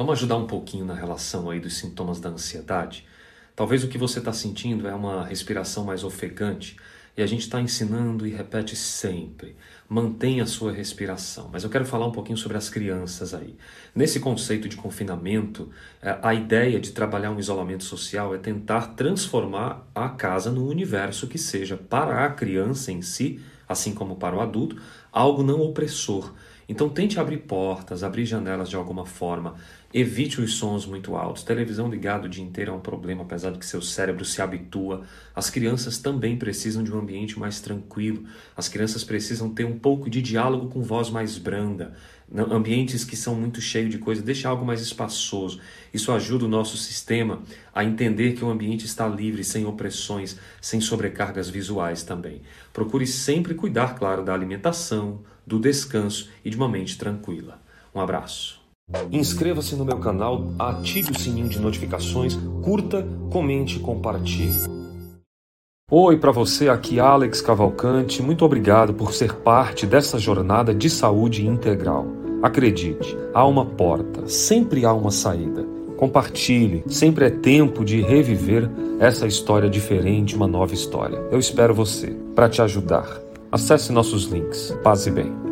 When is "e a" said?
7.14-7.26